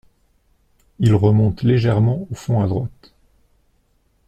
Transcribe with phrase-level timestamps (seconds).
[0.97, 3.13] Il remonte légèrement au fond à droite.